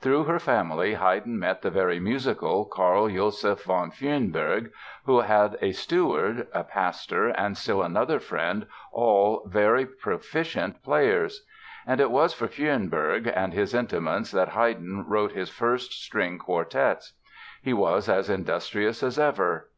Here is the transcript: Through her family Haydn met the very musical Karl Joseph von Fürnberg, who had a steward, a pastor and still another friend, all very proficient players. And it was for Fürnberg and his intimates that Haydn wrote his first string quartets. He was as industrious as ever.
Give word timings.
Through 0.00 0.24
her 0.24 0.40
family 0.40 0.94
Haydn 0.94 1.38
met 1.38 1.62
the 1.62 1.70
very 1.70 2.00
musical 2.00 2.64
Karl 2.64 3.06
Joseph 3.08 3.62
von 3.62 3.92
Fürnberg, 3.92 4.72
who 5.06 5.20
had 5.20 5.56
a 5.60 5.70
steward, 5.70 6.48
a 6.52 6.64
pastor 6.64 7.28
and 7.28 7.56
still 7.56 7.84
another 7.84 8.18
friend, 8.18 8.66
all 8.90 9.44
very 9.46 9.86
proficient 9.86 10.82
players. 10.82 11.46
And 11.86 12.00
it 12.00 12.10
was 12.10 12.34
for 12.34 12.48
Fürnberg 12.48 13.32
and 13.32 13.52
his 13.52 13.72
intimates 13.72 14.32
that 14.32 14.48
Haydn 14.48 15.04
wrote 15.08 15.30
his 15.30 15.48
first 15.48 15.92
string 16.04 16.40
quartets. 16.40 17.12
He 17.62 17.72
was 17.72 18.08
as 18.08 18.28
industrious 18.28 19.04
as 19.04 19.16
ever. 19.16 19.68